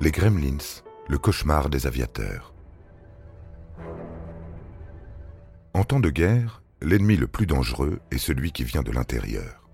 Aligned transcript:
Les 0.00 0.12
Gremlins, 0.12 0.84
le 1.08 1.18
cauchemar 1.18 1.68
des 1.70 1.88
aviateurs. 1.88 2.54
En 5.74 5.82
temps 5.82 5.98
de 5.98 6.08
guerre, 6.08 6.62
l'ennemi 6.80 7.16
le 7.16 7.26
plus 7.26 7.46
dangereux 7.46 7.98
est 8.12 8.18
celui 8.18 8.52
qui 8.52 8.62
vient 8.62 8.82
de 8.82 8.92
l'intérieur. 8.92 9.68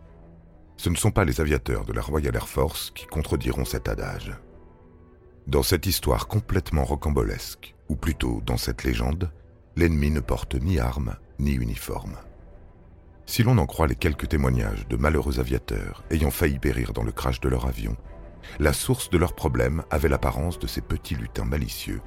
Ce 0.79 0.89
ne 0.89 0.97
sont 0.97 1.11
pas 1.11 1.27
les 1.27 1.43
aviateurs 1.43 1.85
de 1.85 1.93
la 1.93 2.01
Royal 2.01 2.35
Air 2.35 2.49
Force 2.49 2.91
qui 2.91 3.05
contrediront 3.07 3.67
cet 3.67 3.87
adage. 3.87 4.33
Dans 5.47 5.63
cette 5.63 5.85
histoire 5.85 6.27
complètement 6.27 6.85
rocambolesque, 6.85 7.75
ou 7.91 7.95
plutôt 7.95 8.41
dans 8.47 8.57
cette 8.57 8.83
légende, 8.83 9.31
l'ennemi 9.77 10.11
ne 10.11 10.21
porte 10.21 10.55
ni 10.55 10.79
armes 10.79 11.17
ni 11.39 11.53
uniforme. 11.53 12.17
Si 13.27 13.43
l'on 13.43 13.59
en 13.59 13.67
croit 13.67 13.89
les 13.89 13.95
quelques 13.95 14.31
témoignages 14.31 14.89
de 14.89 14.97
malheureux 14.97 15.39
aviateurs 15.39 16.03
ayant 16.11 16.31
failli 16.31 16.59
périr 16.59 16.95
dans 16.95 17.03
le 17.03 17.13
crash 17.13 17.41
de 17.41 17.51
leur 17.51 17.67
avion, 17.67 17.95
la 18.59 18.73
source 18.73 19.11
de 19.11 19.19
leurs 19.19 19.35
problèmes 19.35 19.83
avait 19.91 20.09
l'apparence 20.09 20.59
de 20.59 20.67
ces 20.67 20.81
petits 20.81 21.15
lutins 21.15 21.45
malicieux 21.45 22.01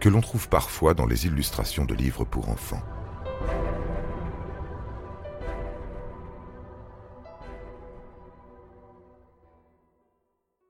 que 0.00 0.08
l'on 0.08 0.20
trouve 0.20 0.48
parfois 0.48 0.94
dans 0.94 1.06
les 1.06 1.26
illustrations 1.26 1.84
de 1.84 1.94
livres 1.94 2.24
pour 2.24 2.48
enfants. 2.48 2.82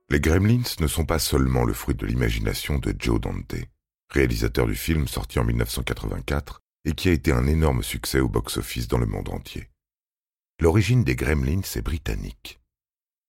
Les 0.08 0.20
Gremlins 0.20 0.62
ne 0.80 0.86
sont 0.86 1.04
pas 1.04 1.18
seulement 1.18 1.64
le 1.64 1.72
fruit 1.72 1.96
de 1.96 2.06
l'imagination 2.06 2.78
de 2.78 2.94
Joe 2.96 3.20
Dante, 3.20 3.56
réalisateur 4.10 4.66
du 4.66 4.76
film 4.76 5.08
sorti 5.08 5.38
en 5.40 5.44
1984 5.44 6.60
et 6.84 6.92
qui 6.92 7.08
a 7.08 7.12
été 7.12 7.32
un 7.32 7.46
énorme 7.46 7.82
succès 7.82 8.20
au 8.20 8.28
box-office 8.28 8.86
dans 8.86 8.98
le 8.98 9.06
monde 9.06 9.28
entier. 9.30 9.68
L'origine 10.60 11.02
des 11.02 11.16
Gremlins 11.16 11.60
est 11.74 11.82
britannique 11.82 12.60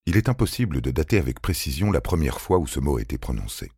il 0.07 0.15
est 0.15 0.29
impossible 0.29 0.79
de 0.79 0.89
dater 0.89 1.17
avec 1.17 1.41
précision 1.41 1.91
la 1.91 1.99
première 1.99 2.39
fois 2.39 2.59
où 2.59 2.65
ce 2.65 2.79
mot 2.79 2.97
a 2.97 3.01
été 3.01 3.17
prononcé. 3.17 3.73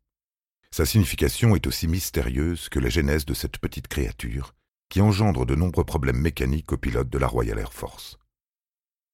Sa 0.69 0.85
signification 0.85 1.55
est 1.55 1.65
aussi 1.65 1.87
mystérieuse 1.87 2.69
que 2.69 2.77
la 2.77 2.89
genèse 2.89 3.25
de 3.25 3.33
cette 3.33 3.57
petite 3.57 3.87
créature, 3.87 4.53
qui 4.89 5.01
engendre 5.01 5.47
de 5.47 5.55
nombreux 5.55 5.85
problèmes 5.85 6.21
mécaniques 6.21 6.71
aux 6.71 6.77
pilotes 6.77 7.09
de 7.09 7.17
la 7.17 7.25
Royal 7.25 7.57
Air 7.57 7.73
Force. 7.73 8.19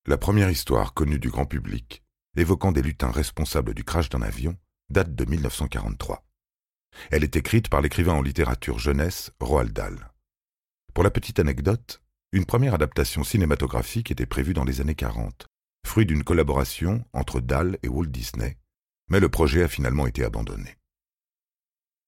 La 0.06 0.18
première 0.18 0.50
histoire 0.50 0.94
connue 0.94 1.18
du 1.18 1.30
grand 1.30 1.46
public, 1.46 2.04
évoquant 2.36 2.74
des 2.74 2.82
lutins 2.82 3.12
responsables 3.12 3.74
du 3.74 3.86
crash 3.86 4.10
d'un 4.10 4.22
avion, 4.22 4.58
date 4.90 5.16
de 5.16 5.24
1943. 5.24 6.22
Elle 7.12 7.24
est 7.24 7.38
écrite 7.38 7.70
par 7.70 7.80
l'écrivain 7.80 8.16
en 8.16 8.22
littérature 8.22 8.78
jeunesse 8.78 9.32
Roald 9.40 9.72
Dahl. 9.72 10.12
Pour 10.94 11.06
la 11.06 11.12
petite 11.12 11.40
anecdote, 11.40 12.02
une 12.34 12.46
première 12.46 12.74
adaptation 12.74 13.24
cinématographique 13.24 14.12
était 14.12 14.26
prévue 14.26 14.54
dans 14.54 14.66
les 14.66 14.82
années 14.82 14.96
40, 14.96 15.48
fruit 15.86 16.06
d'une 16.06 16.24
collaboration 16.24 17.06
entre 17.14 17.40
Dahl 17.40 17.78
et 17.84 17.88
Walt 17.88 18.08
Disney, 18.08 18.58
mais 19.10 19.20
le 19.20 19.30
projet 19.30 19.64
a 19.64 19.68
finalement 19.68 20.08
été 20.08 20.24
abandonné. 20.24 20.78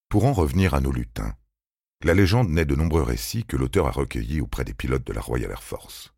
Pour 0.09 0.25
en 0.25 0.33
revenir 0.33 0.73
à 0.73 0.81
nos 0.81 0.91
lutins, 0.91 1.35
la 2.03 2.13
légende 2.13 2.49
naît 2.49 2.65
de 2.65 2.75
nombreux 2.75 3.03
récits 3.03 3.45
que 3.45 3.57
l'auteur 3.57 3.87
a 3.87 3.91
recueillis 3.91 4.41
auprès 4.41 4.63
des 4.63 4.73
pilotes 4.73 5.05
de 5.05 5.13
la 5.13 5.21
Royal 5.21 5.51
Air 5.51 5.63
Force. 5.63 6.13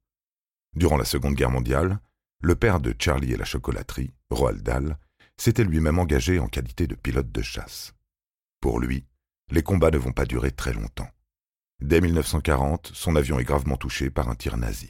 Durant 0.76 0.98
la 0.98 1.06
Seconde 1.06 1.36
Guerre 1.36 1.52
mondiale, 1.52 2.00
le 2.42 2.56
père 2.56 2.80
de 2.80 2.96
Charlie 2.98 3.34
et 3.34 3.38
la 3.38 3.46
chocolaterie, 3.46 4.14
Roald 4.30 4.62
Dahl, 4.62 4.98
s'était 5.38 5.64
lui-même 5.64 6.00
engagé 6.00 6.40
en 6.40 6.48
qualité 6.48 6.88
de 6.88 6.96
pilote 6.96 7.32
de 7.32 7.42
chasse. 7.42 7.94
Pour 8.62 8.80
lui, 8.80 9.06
les 9.52 9.64
combats 9.64 9.92
ne 9.92 9.98
vont 9.98 10.12
pas 10.12 10.26
durer 10.26 10.52
très 10.52 10.74
longtemps. 10.74 11.10
Dès 11.82 12.02
1940, 12.02 12.92
son 12.94 13.16
avion 13.16 13.40
est 13.40 13.46
gravement 13.46 13.78
touché 13.78 14.10
par 14.10 14.30
un 14.30 14.36
tir 14.36 14.58
nazi. 14.58 14.90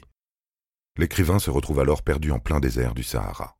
L'écrivain 0.96 1.38
se 1.38 1.50
retrouve 1.50 1.80
alors 1.80 2.02
perdu 2.02 2.30
en 2.32 2.38
plein 2.38 2.60
désert 2.60 2.94
du 2.94 3.02
Sahara. 3.02 3.56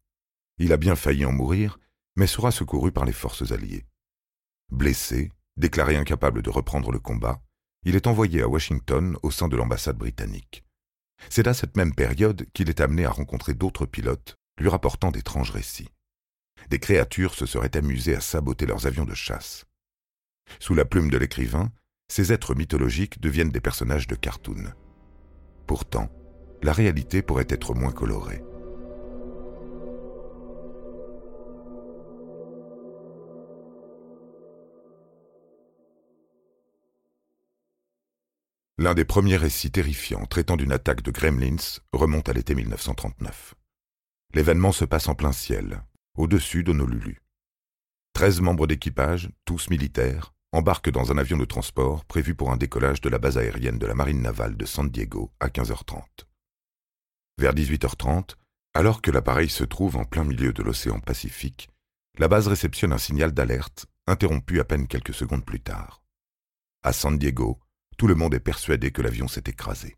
Il 0.59 0.73
a 0.73 0.77
bien 0.77 0.97
failli 0.97 1.25
en 1.25 1.33
mourir, 1.33 1.79
mais 2.17 2.27
sera 2.27 2.51
secouru 2.51 2.93
par 2.93 3.05
les 3.05 3.13
forces 3.13 3.53
alliées. 3.53 3.87
Blessé, 4.71 5.31
déclaré 5.57 5.97
incapable 5.97 6.43
de 6.43 6.51
reprendre 6.51 6.91
le 6.91 6.99
combat, 6.99 7.43
il 7.85 7.97
est 7.97 8.07
envoyé 8.07 8.43
à 8.43 8.49
Washington 8.49 9.17
au 9.23 9.31
sein 9.31 9.49
de 9.49 9.57
l'ambassade 9.57 9.97
britannique. 9.97 10.65
C'est 11.29 11.47
à 11.47 11.55
cette 11.55 11.77
même 11.77 11.95
période 11.95 12.47
qu'il 12.53 12.69
est 12.69 12.81
amené 12.81 13.05
à 13.05 13.11
rencontrer 13.11 13.55
d'autres 13.55 13.87
pilotes, 13.87 14.37
lui 14.59 14.69
rapportant 14.69 15.11
d'étranges 15.11 15.51
récits. 15.51 15.91
Des 16.69 16.79
créatures 16.79 17.35
se 17.35 17.47
seraient 17.47 17.77
amusées 17.77 18.15
à 18.15 18.21
saboter 18.21 18.67
leurs 18.67 18.87
avions 18.87 19.05
de 19.05 19.15
chasse. 19.15 19.65
Sous 20.59 20.75
la 20.75 20.85
plume 20.85 21.11
de 21.11 21.19
l'écrivain, 21.19 21.71
ces 22.09 22.33
êtres 22.33 22.55
mythologiques 22.55 23.21
deviennent 23.21 23.51
des 23.51 23.61
personnages 23.61 24.07
de 24.07 24.15
cartoon. 24.15 24.73
Pourtant, 25.67 26.11
la 26.63 26.73
réalité 26.73 27.23
pourrait 27.23 27.47
être 27.49 27.75
moins 27.75 27.93
colorée. 27.93 28.43
L'un 38.81 38.95
des 38.95 39.05
premiers 39.05 39.37
récits 39.37 39.71
terrifiants 39.71 40.25
traitant 40.25 40.57
d'une 40.57 40.73
attaque 40.73 41.03
de 41.03 41.11
Gremlins 41.11 41.81
remonte 41.93 42.31
à 42.31 42.33
l'été 42.33 42.55
1939. 42.55 43.55
L'événement 44.33 44.73
se 44.73 44.87
passe 44.87 45.09
en 45.09 45.15
plein 45.15 45.33
ciel, 45.33 45.83
au-dessus 46.17 46.65
d'Honolulu. 46.65 47.21
Treize 48.15 48.41
membres 48.41 48.67
d'équipage, 48.67 49.29
tous 49.45 49.69
militaires, 49.69 50.33
embarquent 50.53 50.91
dans 50.91 51.13
un 51.13 51.19
avion 51.19 51.37
de 51.37 51.45
transport 51.45 52.07
prévu 52.07 52.35
pour 52.35 52.53
un 52.53 52.57
décollage 52.57 53.03
de 53.03 53.11
la 53.11 53.19
base 53.19 53.37
aérienne 53.37 53.79
de 53.79 53.87
la 53.87 53.95
marine 53.95 54.23
navale 54.23 54.57
de 54.57 54.65
San 54.65 54.89
Diego 54.89 55.31
à 55.41 55.49
15h30. 55.49 56.30
Vers 57.41 57.55
18h30, 57.55 58.35
alors 58.75 59.01
que 59.01 59.11
l'appareil 59.11 59.49
se 59.49 59.65
trouve 59.65 59.97
en 59.97 60.05
plein 60.05 60.25
milieu 60.25 60.53
de 60.53 60.63
l'océan 60.63 61.01
Pacifique, 61.01 61.71
la 62.19 62.29
base 62.29 62.49
réceptionne 62.49 62.93
un 62.93 62.99
signal 62.99 63.33
d'alerte, 63.33 63.87
interrompu 64.07 64.61
à 64.61 64.65
peine 64.65 64.87
quelques 64.87 65.15
secondes 65.15 65.47
plus 65.47 65.63
tard. 65.63 66.03
À 66.83 66.93
San 66.93 67.17
Diego, 67.17 67.59
tout 67.97 68.07
le 68.07 68.15
monde 68.15 68.35
est 68.35 68.41
persuadé 68.41 68.91
que 68.91 69.01
l'avion 69.01 69.27
s'est 69.27 69.45
écrasé. 69.47 69.97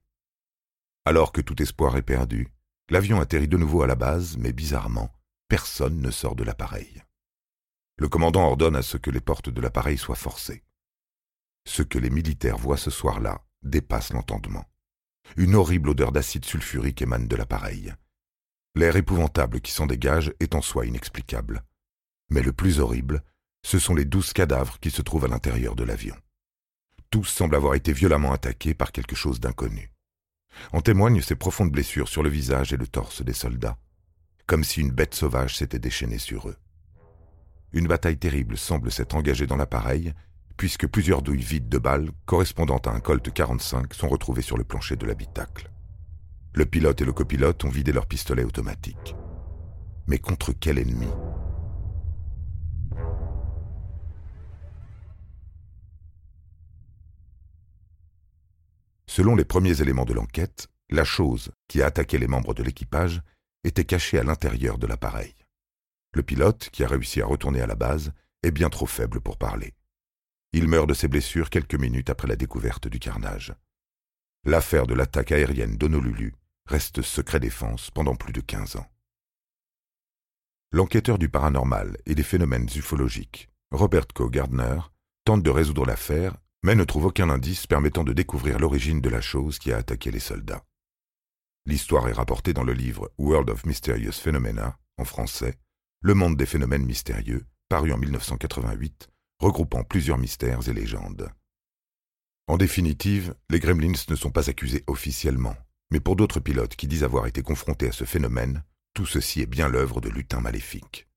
Alors 1.04 1.32
que 1.32 1.40
tout 1.40 1.60
espoir 1.60 1.96
est 1.96 2.02
perdu, 2.02 2.46
l'avion 2.90 3.20
atterrit 3.20 3.48
de 3.48 3.56
nouveau 3.56 3.82
à 3.82 3.88
la 3.88 3.96
base, 3.96 4.36
mais 4.36 4.52
bizarrement, 4.52 5.12
personne 5.48 6.00
ne 6.00 6.12
sort 6.12 6.36
de 6.36 6.44
l'appareil. 6.44 7.02
Le 7.96 8.08
commandant 8.08 8.46
ordonne 8.46 8.76
à 8.76 8.82
ce 8.82 8.98
que 8.98 9.10
les 9.10 9.20
portes 9.20 9.50
de 9.50 9.60
l'appareil 9.60 9.98
soient 9.98 10.14
forcées. 10.14 10.62
Ce 11.66 11.82
que 11.82 11.98
les 11.98 12.10
militaires 12.10 12.56
voient 12.56 12.76
ce 12.76 12.92
soir-là 12.92 13.44
dépasse 13.64 14.12
l'entendement. 14.12 14.71
Une 15.36 15.54
horrible 15.54 15.88
odeur 15.90 16.12
d'acide 16.12 16.44
sulfurique 16.44 17.00
émane 17.00 17.26
de 17.26 17.36
l'appareil. 17.36 17.94
L'air 18.74 18.96
épouvantable 18.96 19.60
qui 19.60 19.72
s'en 19.72 19.86
dégage 19.86 20.32
est 20.40 20.54
en 20.54 20.60
soi 20.60 20.84
inexplicable. 20.84 21.62
Mais 22.28 22.42
le 22.42 22.52
plus 22.52 22.80
horrible, 22.80 23.22
ce 23.64 23.78
sont 23.78 23.94
les 23.94 24.04
douze 24.04 24.32
cadavres 24.32 24.78
qui 24.78 24.90
se 24.90 25.00
trouvent 25.00 25.24
à 25.24 25.28
l'intérieur 25.28 25.74
de 25.74 25.84
l'avion. 25.84 26.16
Tous 27.10 27.24
semblent 27.24 27.56
avoir 27.56 27.74
été 27.74 27.92
violemment 27.92 28.32
attaqués 28.32 28.74
par 28.74 28.92
quelque 28.92 29.16
chose 29.16 29.40
d'inconnu. 29.40 29.90
En 30.72 30.82
témoignent 30.82 31.22
ces 31.22 31.36
profondes 31.36 31.72
blessures 31.72 32.08
sur 32.08 32.22
le 32.22 32.28
visage 32.28 32.72
et 32.74 32.76
le 32.76 32.86
torse 32.86 33.22
des 33.22 33.32
soldats, 33.32 33.78
comme 34.46 34.64
si 34.64 34.80
une 34.80 34.90
bête 34.90 35.14
sauvage 35.14 35.56
s'était 35.56 35.78
déchaînée 35.78 36.18
sur 36.18 36.48
eux. 36.48 36.56
Une 37.72 37.86
bataille 37.86 38.18
terrible 38.18 38.58
semble 38.58 38.92
s'être 38.92 39.14
engagée 39.14 39.46
dans 39.46 39.56
l'appareil 39.56 40.12
puisque 40.56 40.86
plusieurs 40.86 41.22
douilles 41.22 41.42
vides 41.42 41.68
de 41.68 41.78
balles, 41.78 42.10
correspondant 42.26 42.78
à 42.78 42.90
un 42.90 43.00
Colt 43.00 43.32
45, 43.32 43.94
sont 43.94 44.08
retrouvées 44.08 44.42
sur 44.42 44.56
le 44.56 44.64
plancher 44.64 44.96
de 44.96 45.06
l'habitacle. 45.06 45.70
Le 46.54 46.66
pilote 46.66 47.00
et 47.00 47.04
le 47.04 47.12
copilote 47.12 47.64
ont 47.64 47.70
vidé 47.70 47.92
leurs 47.92 48.06
pistolets 48.06 48.44
automatiques. 48.44 49.16
Mais 50.06 50.18
contre 50.18 50.52
quel 50.52 50.78
ennemi? 50.78 51.08
Selon 59.06 59.34
les 59.34 59.44
premiers 59.44 59.80
éléments 59.82 60.06
de 60.06 60.14
l'enquête, 60.14 60.68
la 60.90 61.04
chose 61.04 61.52
qui 61.68 61.82
a 61.82 61.86
attaqué 61.86 62.18
les 62.18 62.28
membres 62.28 62.54
de 62.54 62.62
l'équipage 62.62 63.22
était 63.64 63.84
cachée 63.84 64.18
à 64.18 64.24
l'intérieur 64.24 64.78
de 64.78 64.86
l'appareil. 64.86 65.34
Le 66.14 66.22
pilote, 66.22 66.68
qui 66.70 66.84
a 66.84 66.88
réussi 66.88 67.22
à 67.22 67.26
retourner 67.26 67.60
à 67.60 67.66
la 67.66 67.74
base, 67.74 68.12
est 68.42 68.50
bien 68.50 68.68
trop 68.68 68.86
faible 68.86 69.20
pour 69.20 69.38
parler. 69.38 69.74
Il 70.54 70.68
meurt 70.68 70.86
de 70.86 70.94
ses 70.94 71.08
blessures 71.08 71.48
quelques 71.48 71.74
minutes 71.74 72.10
après 72.10 72.28
la 72.28 72.36
découverte 72.36 72.86
du 72.86 72.98
carnage. 72.98 73.54
l'affaire 74.44 74.86
de 74.86 74.94
l'attaque 74.94 75.32
aérienne 75.32 75.76
d'Honolulu 75.76 76.34
reste 76.66 77.00
secret 77.00 77.40
défense 77.40 77.90
pendant 77.90 78.16
plus 78.16 78.32
de 78.32 78.40
15 78.40 78.76
ans. 78.76 78.86
L'enquêteur 80.72 81.18
du 81.18 81.28
paranormal 81.28 81.96
et 82.06 82.14
des 82.14 82.22
phénomènes 82.22 82.68
ufologiques, 82.74 83.48
Robert 83.70 84.06
Co. 84.14 84.28
Gardner, 84.28 84.80
tente 85.24 85.42
de 85.42 85.50
résoudre 85.50 85.86
l'affaire, 85.86 86.36
mais 86.62 86.74
ne 86.74 86.84
trouve 86.84 87.06
aucun 87.06 87.30
indice 87.30 87.66
permettant 87.66 88.04
de 88.04 88.12
découvrir 88.12 88.58
l'origine 88.58 89.00
de 89.00 89.08
la 89.08 89.20
chose 89.20 89.58
qui 89.58 89.72
a 89.72 89.78
attaqué 89.78 90.10
les 90.10 90.20
soldats. 90.20 90.64
L'histoire 91.64 92.08
est 92.08 92.12
rapportée 92.12 92.52
dans 92.52 92.64
le 92.64 92.72
livre 92.72 93.12
World 93.18 93.48
of 93.48 93.64
Mysterious 93.64 94.12
Phenomena, 94.12 94.78
en 94.98 95.04
français, 95.04 95.58
Le 96.00 96.14
monde 96.14 96.36
des 96.36 96.46
phénomènes 96.46 96.84
mystérieux, 96.84 97.46
paru 97.68 97.92
en 97.92 97.96
1988, 97.96 99.08
regroupant 99.42 99.82
plusieurs 99.82 100.18
mystères 100.18 100.68
et 100.68 100.72
légendes. 100.72 101.28
En 102.46 102.56
définitive, 102.56 103.34
les 103.50 103.58
Gremlins 103.58 104.04
ne 104.08 104.14
sont 104.14 104.30
pas 104.30 104.48
accusés 104.48 104.84
officiellement, 104.86 105.56
mais 105.90 105.98
pour 105.98 106.14
d'autres 106.14 106.38
pilotes 106.38 106.76
qui 106.76 106.86
disent 106.86 107.02
avoir 107.02 107.26
été 107.26 107.42
confrontés 107.42 107.88
à 107.88 107.92
ce 107.92 108.04
phénomène, 108.04 108.62
tout 108.94 109.04
ceci 109.04 109.40
est 109.40 109.46
bien 109.46 109.68
l'œuvre 109.68 110.00
de 110.00 110.08
lutins 110.08 110.40
maléfiques. 110.40 111.08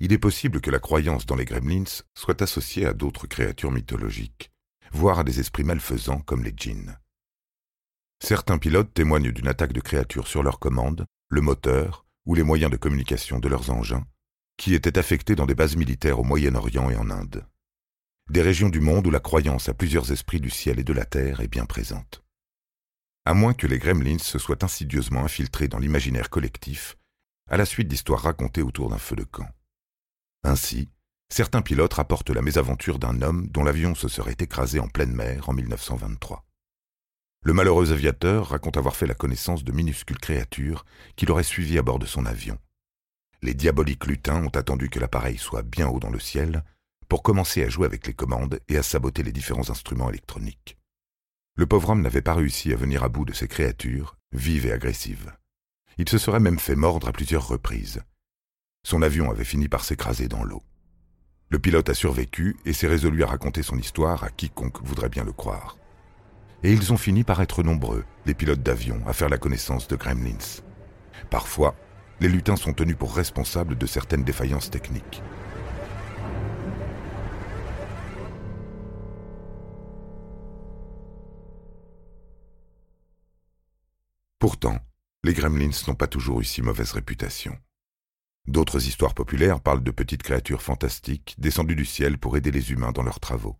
Il 0.00 0.12
est 0.12 0.18
possible 0.18 0.62
que 0.62 0.70
la 0.70 0.78
croyance 0.78 1.26
dans 1.26 1.36
les 1.36 1.44
Gremlins 1.44 2.02
soit 2.14 2.40
associée 2.40 2.86
à 2.86 2.94
d'autres 2.94 3.26
créatures 3.26 3.72
mythologiques, 3.72 4.50
voire 4.92 5.18
à 5.18 5.24
des 5.24 5.38
esprits 5.38 5.64
malfaisants 5.64 6.20
comme 6.20 6.44
les 6.44 6.54
djinns. 6.56 6.98
Certains 8.22 8.56
pilotes 8.56 8.94
témoignent 8.94 9.32
d'une 9.32 9.48
attaque 9.48 9.74
de 9.74 9.80
créatures 9.80 10.28
sur 10.28 10.42
leur 10.42 10.58
commande, 10.58 11.04
le 11.28 11.42
moteur 11.42 12.06
ou 12.24 12.34
les 12.34 12.42
moyens 12.42 12.70
de 12.70 12.78
communication 12.78 13.38
de 13.38 13.48
leurs 13.48 13.68
engins, 13.70 14.06
qui 14.56 14.74
étaient 14.74 14.98
affectés 14.98 15.34
dans 15.34 15.46
des 15.46 15.54
bases 15.54 15.76
militaires 15.76 16.20
au 16.20 16.24
Moyen-Orient 16.24 16.90
et 16.90 16.96
en 16.96 17.10
Inde. 17.10 17.46
Des 18.30 18.42
régions 18.42 18.70
du 18.70 18.80
monde 18.80 19.06
où 19.06 19.10
la 19.10 19.20
croyance 19.20 19.68
à 19.68 19.74
plusieurs 19.74 20.10
esprits 20.10 20.40
du 20.40 20.50
ciel 20.50 20.78
et 20.78 20.84
de 20.84 20.92
la 20.92 21.04
terre 21.04 21.40
est 21.40 21.48
bien 21.48 21.66
présente. 21.66 22.22
À 23.26 23.34
moins 23.34 23.54
que 23.54 23.66
les 23.66 23.78
gremlins 23.78 24.18
se 24.18 24.38
soient 24.38 24.64
insidieusement 24.64 25.24
infiltrés 25.24 25.68
dans 25.68 25.78
l'imaginaire 25.78 26.30
collectif 26.30 26.96
à 27.50 27.56
la 27.56 27.66
suite 27.66 27.88
d'histoires 27.88 28.22
racontées 28.22 28.62
autour 28.62 28.88
d'un 28.88 28.98
feu 28.98 29.16
de 29.16 29.24
camp. 29.24 29.48
Ainsi, 30.44 30.88
certains 31.28 31.62
pilotes 31.62 31.94
rapportent 31.94 32.30
la 32.30 32.42
mésaventure 32.42 32.98
d'un 32.98 33.22
homme 33.22 33.48
dont 33.48 33.64
l'avion 33.64 33.94
se 33.94 34.08
serait 34.08 34.36
écrasé 34.38 34.78
en 34.78 34.88
pleine 34.88 35.12
mer 35.12 35.48
en 35.48 35.52
1923. 35.52 36.44
Le 37.42 37.52
malheureux 37.52 37.92
aviateur 37.92 38.48
raconte 38.48 38.78
avoir 38.78 38.96
fait 38.96 39.06
la 39.06 39.14
connaissance 39.14 39.64
de 39.64 39.72
minuscules 39.72 40.18
créatures 40.18 40.86
qui 41.16 41.26
l'auraient 41.26 41.42
suivi 41.42 41.76
à 41.78 41.82
bord 41.82 41.98
de 41.98 42.06
son 42.06 42.24
avion. 42.24 42.58
Les 43.44 43.52
diaboliques 43.52 44.06
lutins 44.06 44.42
ont 44.42 44.56
attendu 44.56 44.88
que 44.88 44.98
l'appareil 44.98 45.36
soit 45.36 45.60
bien 45.60 45.86
haut 45.86 46.00
dans 46.00 46.08
le 46.08 46.18
ciel 46.18 46.64
pour 47.08 47.22
commencer 47.22 47.62
à 47.62 47.68
jouer 47.68 47.84
avec 47.84 48.06
les 48.06 48.14
commandes 48.14 48.58
et 48.70 48.78
à 48.78 48.82
saboter 48.82 49.22
les 49.22 49.32
différents 49.32 49.68
instruments 49.68 50.08
électroniques. 50.08 50.78
Le 51.56 51.66
pauvre 51.66 51.90
homme 51.90 52.00
n'avait 52.00 52.22
pas 52.22 52.32
réussi 52.32 52.72
à 52.72 52.76
venir 52.76 53.04
à 53.04 53.10
bout 53.10 53.26
de 53.26 53.34
ces 53.34 53.46
créatures, 53.46 54.16
vives 54.32 54.64
et 54.64 54.72
agressives. 54.72 55.30
Il 55.98 56.08
se 56.08 56.16
serait 56.16 56.40
même 56.40 56.58
fait 56.58 56.74
mordre 56.74 57.08
à 57.08 57.12
plusieurs 57.12 57.46
reprises. 57.46 58.02
Son 58.82 59.02
avion 59.02 59.30
avait 59.30 59.44
fini 59.44 59.68
par 59.68 59.84
s'écraser 59.84 60.26
dans 60.26 60.42
l'eau. 60.42 60.62
Le 61.50 61.58
pilote 61.58 61.90
a 61.90 61.94
survécu 61.94 62.56
et 62.64 62.72
s'est 62.72 62.88
résolu 62.88 63.24
à 63.24 63.26
raconter 63.26 63.62
son 63.62 63.76
histoire 63.76 64.24
à 64.24 64.30
quiconque 64.30 64.82
voudrait 64.82 65.10
bien 65.10 65.22
le 65.22 65.32
croire 65.32 65.76
et 66.64 66.72
ils 66.72 66.94
ont 66.94 66.96
fini 66.96 67.24
par 67.24 67.42
être 67.42 67.62
nombreux, 67.62 68.04
les 68.24 68.32
pilotes 68.32 68.62
d'avion, 68.62 68.98
à 69.06 69.12
faire 69.12 69.28
la 69.28 69.36
connaissance 69.36 69.86
de 69.86 69.96
Gremlins. 69.96 70.62
Parfois, 71.28 71.74
les 72.20 72.28
lutins 72.28 72.56
sont 72.56 72.72
tenus 72.72 72.96
pour 72.96 73.14
responsables 73.14 73.76
de 73.76 73.86
certaines 73.86 74.24
défaillances 74.24 74.70
techniques. 74.70 75.22
Pourtant, 84.38 84.78
les 85.22 85.32
gremlins 85.32 85.70
n'ont 85.88 85.94
pas 85.94 86.06
toujours 86.06 86.40
eu 86.40 86.44
si 86.44 86.60
mauvaise 86.60 86.92
réputation. 86.92 87.56
D'autres 88.46 88.86
histoires 88.86 89.14
populaires 89.14 89.60
parlent 89.60 89.82
de 89.82 89.90
petites 89.90 90.22
créatures 90.22 90.60
fantastiques 90.60 91.34
descendues 91.38 91.76
du 91.76 91.86
ciel 91.86 92.18
pour 92.18 92.36
aider 92.36 92.50
les 92.50 92.70
humains 92.70 92.92
dans 92.92 93.02
leurs 93.02 93.20
travaux. 93.20 93.58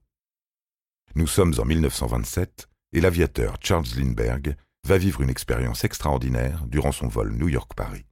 Nous 1.14 1.26
sommes 1.26 1.54
en 1.58 1.64
1927 1.64 2.68
et 2.92 3.00
l'aviateur 3.00 3.56
Charles 3.60 3.86
Lindbergh 3.96 4.56
va 4.86 4.98
vivre 4.98 5.22
une 5.22 5.30
expérience 5.30 5.84
extraordinaire 5.84 6.66
durant 6.66 6.92
son 6.92 7.08
vol 7.08 7.32
New 7.32 7.48
York-Paris. 7.48 8.04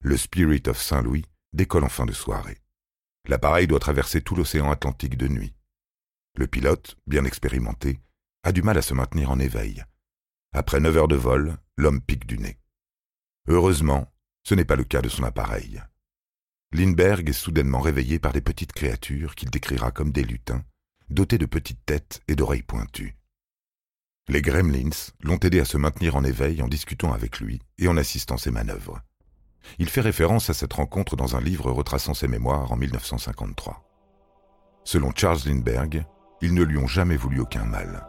Le 0.00 0.16
Spirit 0.16 0.62
of 0.68 0.80
Saint-Louis 0.80 1.24
décolle 1.52 1.82
en 1.82 1.88
fin 1.88 2.06
de 2.06 2.12
soirée. 2.12 2.58
L'appareil 3.26 3.66
doit 3.66 3.80
traverser 3.80 4.20
tout 4.22 4.36
l'océan 4.36 4.70
Atlantique 4.70 5.16
de 5.16 5.26
nuit. 5.26 5.54
Le 6.36 6.46
pilote, 6.46 6.96
bien 7.08 7.24
expérimenté, 7.24 7.98
a 8.44 8.52
du 8.52 8.62
mal 8.62 8.78
à 8.78 8.82
se 8.82 8.94
maintenir 8.94 9.30
en 9.32 9.40
éveil. 9.40 9.84
Après 10.52 10.78
neuf 10.78 10.96
heures 10.96 11.08
de 11.08 11.16
vol, 11.16 11.58
l'homme 11.76 12.00
pique 12.00 12.26
du 12.26 12.38
nez. 12.38 12.58
Heureusement, 13.48 14.12
ce 14.44 14.54
n'est 14.54 14.64
pas 14.64 14.76
le 14.76 14.84
cas 14.84 15.02
de 15.02 15.08
son 15.08 15.24
appareil. 15.24 15.82
Lindbergh 16.72 17.28
est 17.28 17.32
soudainement 17.32 17.80
réveillé 17.80 18.20
par 18.20 18.32
des 18.32 18.40
petites 18.40 18.72
créatures 18.72 19.34
qu'il 19.34 19.50
décrira 19.50 19.90
comme 19.90 20.12
des 20.12 20.22
lutins, 20.22 20.64
dotés 21.10 21.38
de 21.38 21.46
petites 21.46 21.84
têtes 21.84 22.22
et 22.28 22.36
d'oreilles 22.36 22.62
pointues. 22.62 23.16
Les 24.28 24.42
Gremlins 24.42 25.12
l'ont 25.22 25.38
aidé 25.38 25.58
à 25.58 25.64
se 25.64 25.76
maintenir 25.76 26.14
en 26.14 26.22
éveil 26.22 26.62
en 26.62 26.68
discutant 26.68 27.12
avec 27.12 27.40
lui 27.40 27.60
et 27.78 27.88
en 27.88 27.96
assistant 27.96 28.36
ses 28.36 28.52
manœuvres. 28.52 29.02
Il 29.78 29.88
fait 29.88 30.00
référence 30.00 30.50
à 30.50 30.54
cette 30.54 30.72
rencontre 30.72 31.16
dans 31.16 31.36
un 31.36 31.40
livre 31.40 31.70
retraçant 31.70 32.14
ses 32.14 32.28
mémoires 32.28 32.72
en 32.72 32.76
1953. 32.76 33.84
Selon 34.84 35.12
Charles 35.14 35.40
Lindbergh, 35.46 36.04
ils 36.40 36.54
ne 36.54 36.62
lui 36.62 36.78
ont 36.78 36.86
jamais 36.86 37.16
voulu 37.16 37.40
aucun 37.40 37.64
mal. 37.64 38.06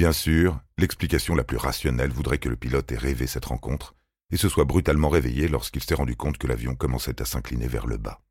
Bien 0.00 0.12
sûr, 0.12 0.58
l'explication 0.78 1.34
la 1.34 1.44
plus 1.44 1.58
rationnelle 1.58 2.10
voudrait 2.10 2.38
que 2.38 2.48
le 2.48 2.56
pilote 2.56 2.90
ait 2.90 2.96
rêvé 2.96 3.26
cette 3.26 3.44
rencontre 3.44 3.94
et 4.30 4.38
se 4.38 4.48
soit 4.48 4.64
brutalement 4.64 5.10
réveillé 5.10 5.46
lorsqu'il 5.46 5.82
s'est 5.82 5.94
rendu 5.94 6.16
compte 6.16 6.38
que 6.38 6.46
l'avion 6.46 6.74
commençait 6.74 7.20
à 7.20 7.26
s'incliner 7.26 7.68
vers 7.68 7.86
le 7.86 7.98
bas. 7.98 8.22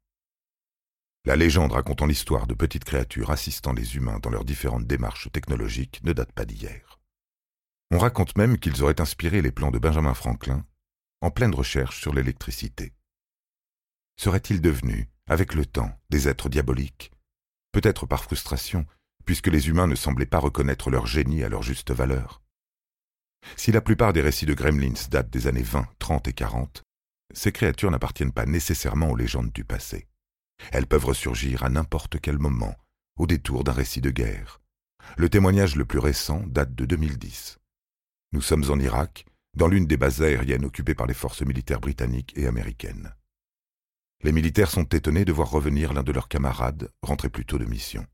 La 1.25 1.35
légende 1.35 1.73
racontant 1.73 2.05
l'histoire 2.05 2.47
de 2.47 2.53
petites 2.53 2.85
créatures 2.85 3.29
assistant 3.29 3.73
les 3.73 3.95
humains 3.95 4.19
dans 4.19 4.29
leurs 4.29 4.45
différentes 4.45 4.87
démarches 4.87 5.31
technologiques 5.31 6.01
ne 6.03 6.13
date 6.13 6.31
pas 6.31 6.45
d'hier. 6.45 6.99
On 7.91 7.97
raconte 7.97 8.37
même 8.37 8.57
qu'ils 8.57 8.83
auraient 8.83 9.01
inspiré 9.01 9.41
les 9.41 9.51
plans 9.51 9.71
de 9.71 9.79
Benjamin 9.79 10.13
Franklin 10.13 10.65
en 11.21 11.31
pleine 11.31 11.53
recherche 11.53 11.99
sur 11.99 12.13
l'électricité. 12.13 12.93
Seraient-ils 14.17 14.61
devenus, 14.61 15.07
avec 15.27 15.53
le 15.53 15.65
temps, 15.65 15.91
des 16.09 16.27
êtres 16.27 16.49
diaboliques? 16.49 17.11
Peut-être 17.71 18.05
par 18.05 18.23
frustration, 18.23 18.85
puisque 19.25 19.47
les 19.47 19.69
humains 19.69 19.87
ne 19.87 19.95
semblaient 19.95 20.25
pas 20.25 20.39
reconnaître 20.39 20.89
leur 20.89 21.05
génie 21.05 21.43
à 21.43 21.49
leur 21.49 21.63
juste 21.63 21.91
valeur. 21.91 22.41
Si 23.55 23.71
la 23.71 23.81
plupart 23.81 24.13
des 24.13 24.21
récits 24.21 24.45
de 24.45 24.53
Gremlins 24.53 25.07
datent 25.09 25.29
des 25.29 25.47
années 25.47 25.63
20, 25.63 25.87
30 25.99 26.27
et 26.27 26.33
40, 26.33 26.83
ces 27.33 27.51
créatures 27.51 27.91
n'appartiennent 27.91 28.33
pas 28.33 28.45
nécessairement 28.45 29.11
aux 29.11 29.15
légendes 29.15 29.51
du 29.51 29.63
passé. 29.63 30.08
Elles 30.71 30.87
peuvent 30.87 31.05
ressurgir 31.05 31.63
à 31.63 31.69
n'importe 31.69 32.19
quel 32.19 32.37
moment, 32.37 32.75
au 33.17 33.27
détour 33.27 33.63
d'un 33.63 33.71
récit 33.71 34.01
de 34.01 34.11
guerre. 34.11 34.61
Le 35.17 35.29
témoignage 35.29 35.75
le 35.75 35.85
plus 35.85 35.99
récent 35.99 36.43
date 36.47 36.75
de 36.75 36.85
2010. 36.85 37.59
Nous 38.31 38.41
sommes 38.41 38.69
en 38.69 38.79
Irak, 38.79 39.25
dans 39.55 39.67
l'une 39.67 39.87
des 39.87 39.97
bases 39.97 40.21
aériennes 40.21 40.65
occupées 40.65 40.95
par 40.95 41.07
les 41.07 41.13
forces 41.13 41.41
militaires 41.41 41.79
britanniques 41.79 42.33
et 42.35 42.47
américaines. 42.47 43.13
Les 44.21 44.31
militaires 44.31 44.69
sont 44.69 44.83
étonnés 44.83 45.25
de 45.25 45.31
voir 45.31 45.49
revenir 45.49 45.93
l'un 45.93 46.03
de 46.03 46.11
leurs 46.11 46.27
camarades, 46.27 46.91
rentré 47.01 47.29
plus 47.29 47.45
tôt 47.45 47.57
de 47.57 47.65
mission. 47.65 48.05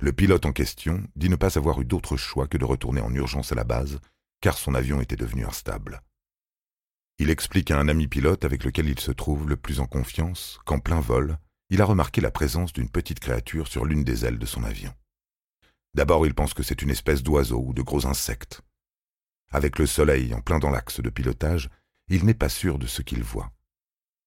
Le 0.00 0.12
pilote 0.12 0.46
en 0.46 0.52
question 0.52 1.02
dit 1.16 1.28
ne 1.28 1.36
pas 1.36 1.58
avoir 1.58 1.80
eu 1.80 1.84
d'autre 1.84 2.16
choix 2.16 2.46
que 2.46 2.58
de 2.58 2.64
retourner 2.64 3.00
en 3.00 3.12
urgence 3.14 3.52
à 3.52 3.54
la 3.54 3.64
base, 3.64 4.00
car 4.40 4.56
son 4.56 4.74
avion 4.74 5.00
était 5.00 5.16
devenu 5.16 5.44
instable. 5.44 6.02
Il 7.18 7.30
explique 7.30 7.70
à 7.70 7.78
un 7.78 7.88
ami 7.88 8.08
pilote 8.08 8.44
avec 8.44 8.64
lequel 8.64 8.88
il 8.88 8.98
se 8.98 9.12
trouve 9.12 9.48
le 9.48 9.56
plus 9.56 9.80
en 9.80 9.86
confiance 9.86 10.58
qu'en 10.64 10.80
plein 10.80 11.00
vol, 11.00 11.38
il 11.70 11.80
a 11.80 11.84
remarqué 11.84 12.20
la 12.20 12.30
présence 12.30 12.72
d'une 12.72 12.90
petite 12.90 13.20
créature 13.20 13.68
sur 13.68 13.84
l'une 13.84 14.04
des 14.04 14.24
ailes 14.24 14.38
de 14.38 14.46
son 14.46 14.64
avion. 14.64 14.94
D'abord, 15.94 16.26
il 16.26 16.34
pense 16.34 16.54
que 16.54 16.62
c'est 16.62 16.82
une 16.82 16.90
espèce 16.90 17.22
d'oiseau 17.22 17.62
ou 17.64 17.72
de 17.72 17.82
gros 17.82 18.06
insecte. 18.06 18.62
Avec 19.50 19.78
le 19.78 19.86
soleil 19.86 20.34
en 20.34 20.40
plein 20.40 20.58
dans 20.58 20.70
l'axe 20.70 21.00
de 21.00 21.10
pilotage, 21.10 21.70
il 22.08 22.24
n'est 22.24 22.34
pas 22.34 22.48
sûr 22.48 22.78
de 22.78 22.86
ce 22.86 23.02
qu'il 23.02 23.22
voit. 23.22 23.52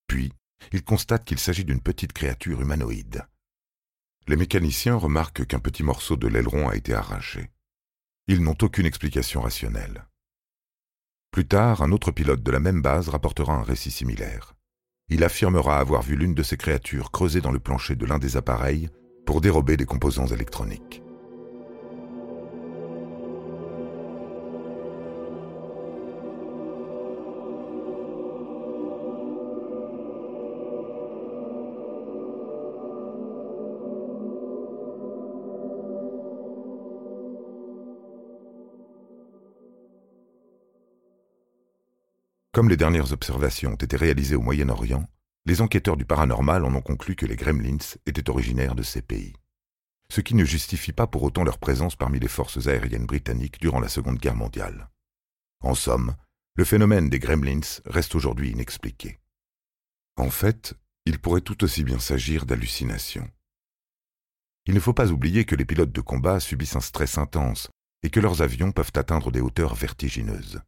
Puis, 0.08 0.32
il 0.72 0.84
constate 0.84 1.26
qu'il 1.26 1.40
s'agit 1.40 1.66
d'une 1.66 1.82
petite 1.82 2.14
créature 2.14 2.62
humanoïde. 2.62 3.26
Les 4.28 4.36
mécaniciens 4.36 4.96
remarquent 4.96 5.46
qu'un 5.46 5.60
petit 5.60 5.84
morceau 5.84 6.16
de 6.16 6.28
l'aileron 6.28 6.70
a 6.70 6.76
été 6.76 6.94
arraché. 6.94 7.52
Ils 8.28 8.42
n'ont 8.42 8.58
aucune 8.62 8.86
explication 8.86 9.42
rationnelle. 9.42 10.06
Plus 11.32 11.48
tard, 11.48 11.82
un 11.82 11.92
autre 11.92 12.12
pilote 12.12 12.44
de 12.44 12.52
la 12.52 12.60
même 12.60 12.82
base 12.82 13.10
rapportera 13.10 13.54
un 13.54 13.64
récit 13.64 13.92
similaire. 13.92 14.57
Il 15.10 15.24
affirmera 15.24 15.80
avoir 15.80 16.02
vu 16.02 16.18
l'une 16.18 16.34
de 16.34 16.44
ces 16.44 16.58
créatures 16.58 17.12
creuser 17.12 17.40
dans 17.40 17.52
le 17.52 17.60
plancher 17.60 17.96
de 17.96 18.06
l'un 18.06 18.20
des 18.20 18.36
appareils 18.36 18.90
pour 19.26 19.40
dérober 19.40 19.78
des 19.78 19.86
composants 19.86 20.28
électroniques. 20.28 21.02
Comme 42.58 42.70
les 42.70 42.76
dernières 42.76 43.14
observations 43.14 43.74
ont 43.74 43.76
été 43.76 43.96
réalisées 43.98 44.36
au 44.36 44.42
Moyen-Orient, 44.42 45.08
les 45.46 45.62
enquêteurs 45.62 45.96
du 45.96 46.06
paranormal 46.06 46.66
en 46.66 46.74
ont 46.74 46.82
conclu 46.82 47.16
que 47.16 47.28
les 47.28 47.36
gremlins 47.36 47.78
étaient 48.08 48.32
originaires 48.32 48.74
de 48.74 48.82
ces 48.82 49.04
pays. 49.04 49.36
Ce 50.12 50.22
qui 50.22 50.34
ne 50.34 50.44
justifie 50.44 50.92
pas 50.92 51.06
pour 51.06 51.22
autant 51.22 51.44
leur 51.44 51.60
présence 51.60 51.96
parmi 51.96 52.20
les 52.20 52.28
forces 52.28 52.66
aériennes 52.66 53.06
britanniques 53.06 53.62
durant 53.62 53.80
la 53.80 53.90
Seconde 53.90 54.18
Guerre 54.18 54.36
mondiale. 54.36 54.90
En 55.60 55.76
somme, 55.76 56.16
le 56.56 56.66
phénomène 56.66 57.12
des 57.12 57.20
gremlins 57.20 57.60
reste 57.86 58.16
aujourd'hui 58.16 58.50
inexpliqué. 58.50 59.20
En 60.16 60.32
fait, 60.32 60.74
il 61.06 61.20
pourrait 61.20 61.42
tout 61.42 61.64
aussi 61.64 61.84
bien 61.84 62.00
s'agir 62.00 62.48
d'hallucinations. 62.48 63.30
Il 64.66 64.74
ne 64.74 64.80
faut 64.80 64.94
pas 64.94 65.12
oublier 65.12 65.46
que 65.46 65.54
les 65.54 65.66
pilotes 65.66 65.92
de 65.92 66.02
combat 66.02 66.40
subissent 66.40 66.76
un 66.76 66.82
stress 66.82 67.20
intense 67.20 67.70
et 68.02 68.10
que 68.10 68.20
leurs 68.20 68.42
avions 68.42 68.72
peuvent 68.72 68.94
atteindre 68.96 69.32
des 69.32 69.42
hauteurs 69.42 69.76
vertigineuses. 69.76 70.60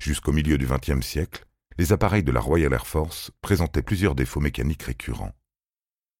Jusqu'au 0.00 0.32
milieu 0.32 0.58
du 0.58 0.66
XXe 0.66 1.04
siècle, 1.04 1.46
les 1.78 1.92
appareils 1.92 2.22
de 2.22 2.32
la 2.32 2.40
Royal 2.40 2.72
Air 2.72 2.86
Force 2.86 3.30
présentaient 3.40 3.82
plusieurs 3.82 4.14
défauts 4.14 4.40
mécaniques 4.40 4.82
récurrents. 4.82 5.34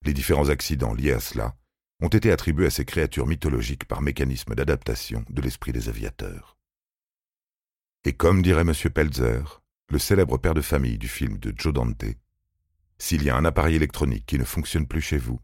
Les 0.04 0.12
différents 0.12 0.48
accidents 0.48 0.94
liés 0.94 1.12
à 1.12 1.20
cela 1.20 1.54
ont 2.00 2.08
été 2.08 2.32
attribués 2.32 2.66
à 2.66 2.70
ces 2.70 2.84
créatures 2.84 3.26
mythologiques 3.26 3.84
par 3.84 4.02
mécanisme 4.02 4.54
d'adaptation 4.54 5.24
de 5.30 5.40
l'esprit 5.40 5.72
des 5.72 5.88
aviateurs. 5.88 6.56
Et 8.04 8.12
comme 8.12 8.42
dirait 8.42 8.62
M. 8.62 8.72
Pelzer, 8.92 9.62
le 9.88 9.98
célèbre 9.98 10.38
père 10.38 10.54
de 10.54 10.62
famille 10.62 10.98
du 10.98 11.06
film 11.06 11.38
de 11.38 11.54
Joe 11.56 11.72
Dante, 11.72 12.04
s'il 12.98 13.22
y 13.22 13.30
a 13.30 13.36
un 13.36 13.44
appareil 13.44 13.76
électronique 13.76 14.26
qui 14.26 14.38
ne 14.38 14.44
fonctionne 14.44 14.86
plus 14.86 15.00
chez 15.00 15.18
vous, 15.18 15.40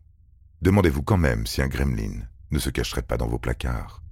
demandez-vous 0.63 1.03
quand 1.03 1.19
même 1.19 1.47
si 1.47 1.63
un 1.63 1.69
gremlin 1.69 2.23
ne 2.51 2.59
se 2.59 2.71
cacherait 2.71 3.03
pas 3.03 3.17
dans 3.17 3.29
vos 3.29 3.39
placards. 3.39 4.03